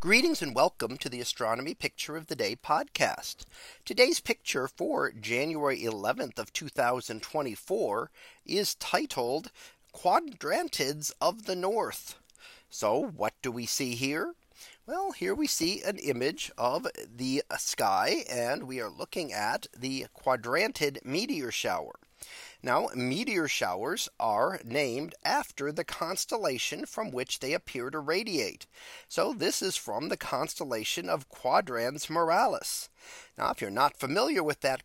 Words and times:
Greetings 0.00 0.42
and 0.42 0.54
welcome 0.54 0.96
to 0.98 1.08
the 1.08 1.20
Astronomy 1.20 1.74
Picture 1.74 2.16
of 2.16 2.28
the 2.28 2.36
Day 2.36 2.54
podcast. 2.54 3.38
Today's 3.84 4.20
picture 4.20 4.68
for 4.68 5.10
January 5.10 5.80
11th 5.80 6.38
of 6.38 6.52
2024 6.52 8.08
is 8.46 8.76
titled 8.76 9.50
Quadrantids 9.92 11.10
of 11.20 11.46
the 11.46 11.56
North. 11.56 12.14
So 12.70 13.06
what 13.16 13.34
do 13.42 13.50
we 13.50 13.66
see 13.66 13.96
here? 13.96 14.34
Well, 14.86 15.10
here 15.10 15.34
we 15.34 15.48
see 15.48 15.82
an 15.82 15.98
image 15.98 16.52
of 16.56 16.86
the 17.12 17.42
sky 17.58 18.24
and 18.30 18.68
we 18.68 18.80
are 18.80 18.88
looking 18.88 19.32
at 19.32 19.66
the 19.76 20.06
quadrantid 20.16 21.04
meteor 21.04 21.50
shower. 21.50 21.96
Now 22.62 22.88
meteor 22.94 23.46
showers 23.46 24.08
are 24.18 24.60
named 24.64 25.14
after 25.24 25.70
the 25.70 25.84
constellation 25.84 26.86
from 26.86 27.12
which 27.12 27.38
they 27.38 27.52
appear 27.52 27.90
to 27.90 28.00
radiate. 28.00 28.66
So 29.08 29.32
this 29.32 29.62
is 29.62 29.76
from 29.76 30.08
the 30.08 30.16
constellation 30.16 31.08
of 31.08 31.28
Quadrans 31.28 32.06
Muralis. 32.06 32.88
Now, 33.38 33.50
if 33.50 33.60
you're 33.60 33.70
not 33.70 33.96
familiar 33.96 34.42
with 34.42 34.60
that 34.62 34.82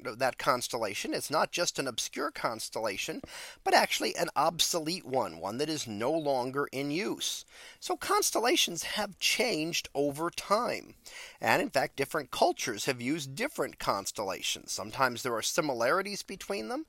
that 0.00 0.38
constellation, 0.38 1.12
it's 1.12 1.30
not 1.30 1.50
just 1.50 1.80
an 1.80 1.88
obscure 1.88 2.30
constellation, 2.30 3.20
but 3.64 3.74
actually 3.74 4.14
an 4.14 4.28
obsolete 4.36 5.04
one, 5.04 5.40
one 5.40 5.58
that 5.58 5.68
is 5.68 5.88
no 5.88 6.12
longer 6.12 6.68
in 6.70 6.92
use. 6.92 7.44
So 7.80 7.96
constellations 7.96 8.84
have 8.84 9.18
changed 9.18 9.88
over 9.92 10.30
time. 10.30 10.94
And 11.40 11.60
in 11.60 11.68
fact, 11.68 11.96
different 11.96 12.30
cultures 12.30 12.84
have 12.84 13.00
used 13.00 13.34
different 13.34 13.80
constellations. 13.80 14.70
Sometimes 14.70 15.22
there 15.22 15.34
are 15.34 15.42
similarities 15.42 16.22
between 16.22 16.68
them, 16.68 16.86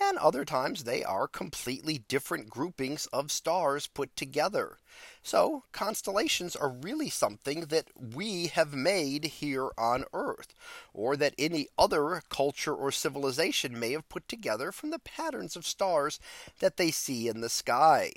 and 0.00 0.18
other 0.18 0.44
times 0.44 0.84
they 0.84 1.04
are 1.04 1.26
completely 1.28 1.98
different 2.08 2.50
groupings 2.50 3.06
of 3.06 3.30
stars 3.30 3.86
put 3.86 4.14
together. 4.16 4.78
So 5.22 5.64
constellations 5.72 6.56
are 6.56 6.70
really 6.70 7.10
something 7.10 7.66
that 7.66 7.88
we 7.96 8.48
have 8.48 8.74
made 8.74 9.24
here 9.24 9.70
on 9.78 10.04
Earth, 10.12 10.54
or 10.92 11.16
that 11.16 11.34
any 11.38 11.68
other 11.78 12.22
culture 12.28 12.74
or 12.74 12.90
civilization 12.90 13.78
may 13.78 13.92
have 13.92 14.08
put 14.08 14.28
together 14.28 14.72
from 14.72 14.90
the 14.90 14.98
patterns 14.98 15.56
of 15.56 15.66
stars 15.66 16.18
that 16.58 16.76
they 16.76 16.90
see 16.90 17.28
in 17.28 17.40
the 17.40 17.48
sky. 17.48 18.12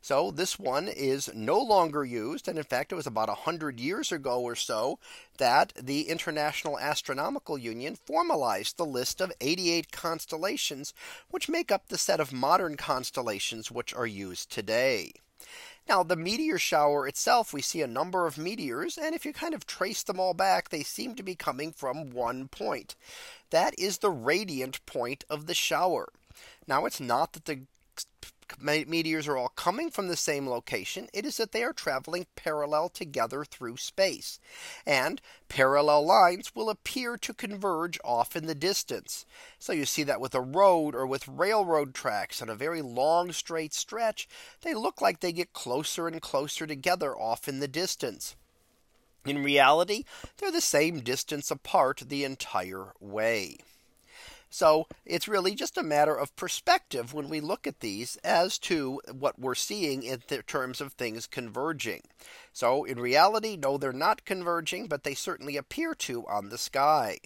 So 0.00 0.30
this 0.30 0.58
one 0.58 0.88
is 0.88 1.30
no 1.34 1.60
longer 1.60 2.04
used. 2.04 2.48
And 2.48 2.58
in 2.58 2.64
fact, 2.64 2.92
it 2.92 2.96
was 2.96 3.06
about 3.06 3.28
a 3.28 3.42
100 3.46 3.78
years 3.78 4.10
ago 4.10 4.40
or 4.40 4.56
so 4.56 4.98
that 5.38 5.72
the 5.80 6.08
International 6.08 6.78
Astronomical 6.78 7.56
Union 7.56 7.96
formalized 7.96 8.76
the 8.76 8.86
list 8.86 9.20
of 9.20 9.32
88 9.40 9.92
constellations, 9.92 10.92
which 11.30 11.48
make 11.48 11.70
up 11.70 11.88
the 11.88 11.98
set 11.98 12.20
of 12.20 12.32
modern 12.32 12.76
constellations 12.76 13.70
which 13.70 13.94
are 13.94 14.06
used 14.06 14.50
today. 14.50 15.12
Now 15.88 16.02
the 16.02 16.16
meteor 16.16 16.58
shower 16.58 17.08
itself, 17.08 17.52
we 17.52 17.62
see 17.62 17.82
a 17.82 17.88
number 17.88 18.26
of 18.26 18.38
meteors. 18.38 18.96
And 18.96 19.14
if 19.14 19.24
you 19.24 19.32
kind 19.32 19.54
of 19.54 19.66
trace 19.66 20.02
them 20.02 20.20
all 20.20 20.34
back, 20.34 20.68
they 20.68 20.82
seem 20.82 21.14
to 21.16 21.22
be 21.22 21.34
coming 21.34 21.72
from 21.72 22.10
one 22.10 22.48
point. 22.48 22.94
That 23.50 23.74
is 23.78 23.98
the 23.98 24.10
radiant 24.10 24.84
point 24.86 25.24
of 25.28 25.46
the 25.46 25.54
shower. 25.54 26.12
Now 26.66 26.86
it's 26.86 27.00
not 27.00 27.32
that 27.32 27.44
the 27.46 27.62
meteors 28.60 29.28
are 29.28 29.36
all 29.36 29.48
coming 29.48 29.90
from 29.90 30.08
the 30.08 30.16
same 30.16 30.48
location. 30.48 31.08
It 31.12 31.24
is 31.24 31.36
that 31.36 31.52
they 31.52 31.62
are 31.62 31.72
traveling 31.72 32.26
parallel 32.36 32.88
together 32.88 33.44
through 33.44 33.76
space. 33.76 34.38
And 34.86 35.20
parallel 35.48 36.06
lines 36.06 36.54
will 36.54 36.70
appear 36.70 37.16
to 37.18 37.34
converge 37.34 37.98
off 38.04 38.34
in 38.36 38.46
the 38.46 38.54
distance. 38.54 39.24
So 39.58 39.72
you 39.72 39.84
see 39.84 40.02
that 40.04 40.20
with 40.20 40.34
a 40.34 40.40
road 40.40 40.94
or 40.94 41.06
with 41.06 41.28
railroad 41.28 41.94
tracks 41.94 42.42
on 42.42 42.48
a 42.48 42.54
very 42.54 42.82
long 42.82 43.32
straight 43.32 43.74
stretch, 43.74 44.28
they 44.62 44.74
look 44.74 45.00
like 45.00 45.20
they 45.20 45.32
get 45.32 45.52
closer 45.52 46.08
and 46.08 46.20
closer 46.20 46.66
together 46.66 47.16
off 47.16 47.48
in 47.48 47.60
the 47.60 47.68
distance. 47.68 48.36
In 49.24 49.44
reality, 49.44 50.04
they're 50.38 50.50
the 50.50 50.60
same 50.60 51.00
distance 51.00 51.50
apart 51.50 52.02
the 52.06 52.24
entire 52.24 52.92
way. 52.98 53.58
So 54.52 54.86
it's 55.06 55.28
really 55.28 55.54
just 55.54 55.78
a 55.78 55.82
matter 55.82 56.14
of 56.14 56.36
perspective 56.36 57.14
when 57.14 57.30
we 57.30 57.40
look 57.40 57.66
at 57.66 57.80
these 57.80 58.16
as 58.16 58.58
to 58.58 59.00
what 59.10 59.38
we're 59.38 59.54
seeing 59.54 60.02
in 60.02 60.20
terms 60.46 60.82
of 60.82 60.92
things 60.92 61.26
converging. 61.26 62.02
So 62.52 62.84
in 62.84 63.00
reality, 63.00 63.56
no, 63.56 63.78
they're 63.78 63.94
not 63.94 64.26
converging, 64.26 64.88
but 64.88 65.04
they 65.04 65.14
certainly 65.14 65.56
appear 65.56 65.94
to 65.94 66.26
on 66.26 66.50
the 66.50 66.58
sky. 66.58 67.18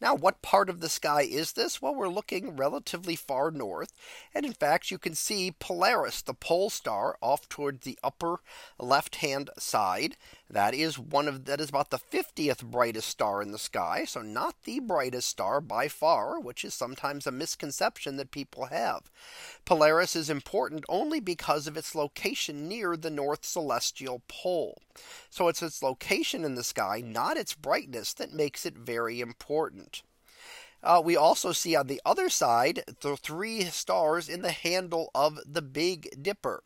Now, 0.00 0.14
what 0.14 0.42
part 0.42 0.68
of 0.68 0.80
the 0.80 0.90
sky 0.90 1.22
is 1.22 1.52
this? 1.52 1.80
Well, 1.80 1.94
we're 1.94 2.08
looking 2.08 2.54
relatively 2.54 3.16
far 3.16 3.50
north. 3.50 3.92
And 4.34 4.44
in 4.44 4.52
fact, 4.52 4.90
you 4.90 4.98
can 4.98 5.14
see 5.14 5.54
Polaris, 5.58 6.20
the 6.20 6.34
pole 6.34 6.68
star 6.68 7.16
off 7.22 7.48
toward 7.48 7.80
the 7.80 7.98
upper 8.04 8.40
left 8.78 9.16
hand 9.16 9.48
side. 9.58 10.16
That 10.50 10.74
is 10.74 10.98
one 10.98 11.26
of 11.26 11.46
that 11.46 11.60
is 11.60 11.70
about 11.70 11.90
the 11.90 11.98
50th 11.98 12.62
brightest 12.62 13.08
star 13.08 13.42
in 13.42 13.52
the 13.52 13.58
sky. 13.58 14.04
So 14.04 14.20
not 14.20 14.54
the 14.64 14.80
brightest 14.80 15.28
star 15.28 15.60
by 15.60 15.88
far, 15.88 16.38
which 16.38 16.64
is 16.64 16.74
sometimes 16.74 17.26
a 17.26 17.32
misconception 17.32 18.16
that 18.18 18.30
people 18.30 18.66
have. 18.66 19.10
Polaris 19.64 20.14
is 20.14 20.30
important 20.30 20.84
only 20.88 21.20
because 21.20 21.66
of 21.66 21.76
its 21.76 21.94
location 21.94 22.68
near 22.68 22.96
the 22.96 23.10
north 23.10 23.44
celestial 23.44 24.22
pole. 24.28 24.82
So 25.30 25.48
it's 25.48 25.62
its 25.62 25.82
location 25.82 26.44
in 26.44 26.54
the 26.54 26.64
sky, 26.64 27.02
not 27.04 27.36
its 27.36 27.54
brightness 27.54 28.12
that 28.14 28.32
makes 28.32 28.64
it 28.64 28.76
very 28.76 29.20
important. 29.20 29.85
Uh, 30.86 31.02
we 31.04 31.16
also 31.16 31.50
see 31.50 31.74
on 31.74 31.88
the 31.88 32.00
other 32.06 32.28
side 32.28 32.84
the 33.00 33.16
three 33.16 33.64
stars 33.64 34.28
in 34.28 34.42
the 34.42 34.52
handle 34.52 35.10
of 35.16 35.40
the 35.44 35.60
Big 35.60 36.22
Dipper. 36.22 36.62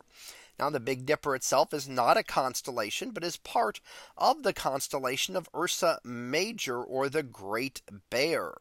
Now 0.59 0.69
the 0.69 0.79
Big 0.79 1.07
Dipper 1.07 1.33
itself 1.33 1.73
is 1.73 1.89
not 1.89 2.17
a 2.17 2.23
constellation, 2.23 3.09
but 3.09 3.23
is 3.23 3.37
part 3.37 3.81
of 4.15 4.43
the 4.43 4.53
constellation 4.53 5.35
of 5.35 5.49
Ursa 5.55 5.99
Major 6.03 6.83
or 6.83 7.09
the 7.09 7.23
Great 7.23 7.81
Bear. 8.11 8.53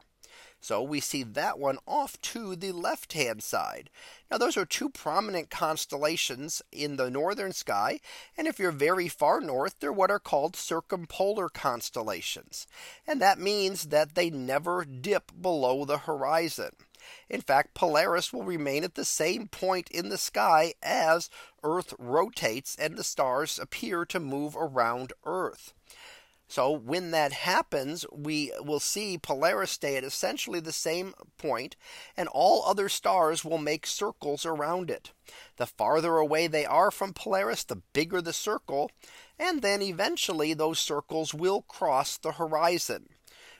So 0.60 0.82
we 0.82 1.00
see 1.00 1.22
that 1.22 1.58
one 1.58 1.78
off 1.86 2.20
to 2.22 2.54
the 2.54 2.72
left 2.72 3.14
hand 3.14 3.42
side. 3.42 3.88
Now 4.30 4.38
those 4.38 4.56
are 4.56 4.66
two 4.66 4.90
prominent 4.90 5.50
constellations 5.50 6.62
in 6.70 6.96
the 6.96 7.10
northern 7.10 7.52
sky. 7.52 8.00
And 8.36 8.46
if 8.46 8.58
you're 8.58 8.70
very 8.70 9.08
far 9.08 9.40
north, 9.40 9.76
they're 9.80 9.92
what 9.92 10.10
are 10.10 10.18
called 10.18 10.56
circumpolar 10.56 11.48
constellations. 11.48 12.66
And 13.06 13.20
that 13.20 13.38
means 13.38 13.86
that 13.86 14.14
they 14.14 14.28
never 14.28 14.84
dip 14.84 15.32
below 15.40 15.84
the 15.84 15.98
horizon. 15.98 16.70
In 17.30 17.40
fact, 17.40 17.74
Polaris 17.74 18.32
will 18.32 18.44
remain 18.44 18.84
at 18.84 18.94
the 18.94 19.06
same 19.06 19.48
point 19.48 19.88
in 19.90 20.10
the 20.10 20.18
sky 20.18 20.74
as 20.82 21.30
Earth 21.62 21.94
rotates 21.98 22.76
and 22.76 22.96
the 22.96 23.04
stars 23.04 23.58
appear 23.58 24.04
to 24.04 24.20
move 24.20 24.54
around 24.56 25.12
Earth. 25.24 25.72
So 26.50 26.72
when 26.72 27.12
that 27.12 27.32
happens, 27.32 28.04
we 28.10 28.50
will 28.60 28.80
see 28.80 29.16
Polaris 29.16 29.70
stay 29.70 29.96
at 29.96 30.02
essentially 30.02 30.58
the 30.58 30.72
same 30.72 31.14
point, 31.38 31.76
and 32.16 32.28
all 32.28 32.64
other 32.64 32.88
stars 32.88 33.44
will 33.44 33.56
make 33.56 33.86
circles 33.86 34.44
around 34.44 34.90
it. 34.90 35.12
The 35.58 35.66
farther 35.66 36.16
away 36.16 36.48
they 36.48 36.66
are 36.66 36.90
from 36.90 37.12
Polaris, 37.12 37.62
the 37.62 37.82
bigger 37.92 38.20
the 38.20 38.32
circle, 38.32 38.90
and 39.38 39.62
then 39.62 39.80
eventually 39.80 40.52
those 40.52 40.80
circles 40.80 41.32
will 41.32 41.62
cross 41.62 42.18
the 42.18 42.32
horizon. 42.32 43.10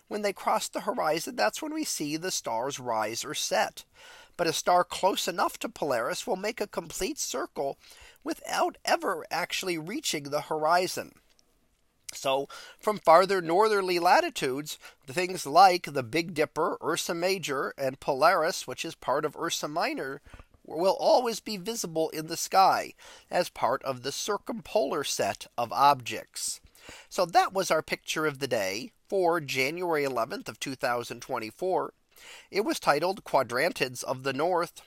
When 0.08 0.22
they 0.22 0.32
cross 0.32 0.68
the 0.68 0.80
horizon, 0.80 1.36
that's 1.36 1.62
when 1.62 1.72
we 1.72 1.84
see 1.84 2.16
the 2.16 2.32
stars 2.32 2.80
rise 2.80 3.24
or 3.24 3.34
set. 3.34 3.84
But 4.36 4.48
a 4.48 4.52
star 4.52 4.82
close 4.82 5.28
enough 5.28 5.60
to 5.60 5.68
Polaris 5.68 6.26
will 6.26 6.34
make 6.34 6.60
a 6.60 6.66
complete 6.66 7.20
circle 7.20 7.78
without 8.24 8.78
ever 8.84 9.24
actually 9.30 9.78
reaching 9.78 10.24
the 10.24 10.40
horizon. 10.40 11.12
So 12.12 12.48
from 12.78 12.98
farther 12.98 13.40
northerly 13.40 13.98
latitudes, 13.98 14.78
things 15.06 15.46
like 15.46 15.92
the 15.92 16.02
Big 16.02 16.34
Dipper, 16.34 16.76
Ursa 16.82 17.14
Major, 17.14 17.72
and 17.78 18.00
Polaris, 18.00 18.66
which 18.66 18.84
is 18.84 18.94
part 18.94 19.24
of 19.24 19.36
Ursa 19.36 19.68
Minor, 19.68 20.20
will 20.64 20.96
always 20.98 21.40
be 21.40 21.56
visible 21.56 22.10
in 22.10 22.26
the 22.26 22.36
sky 22.36 22.94
as 23.30 23.48
part 23.48 23.82
of 23.82 24.02
the 24.02 24.12
circumpolar 24.12 25.04
set 25.04 25.46
of 25.56 25.72
objects. 25.72 26.60
So 27.08 27.26
that 27.26 27.52
was 27.52 27.70
our 27.70 27.82
picture 27.82 28.26
of 28.26 28.38
the 28.38 28.48
day 28.48 28.92
for 29.08 29.40
January 29.40 30.04
11th 30.04 30.48
of 30.48 30.60
2024. 30.60 31.92
It 32.50 32.64
was 32.64 32.78
titled 32.78 33.24
Quadrantids 33.24 34.04
of 34.04 34.22
the 34.22 34.32
North. 34.32 34.82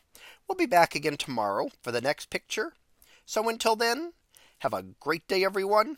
We'll 0.47 0.55
be 0.55 0.65
back 0.65 0.95
again 0.95 1.17
tomorrow 1.17 1.69
for 1.81 1.91
the 1.91 2.01
next 2.01 2.29
picture. 2.29 2.73
So 3.25 3.49
until 3.49 3.75
then, 3.75 4.13
have 4.59 4.73
a 4.73 4.85
great 4.99 5.27
day, 5.27 5.43
everyone 5.43 5.97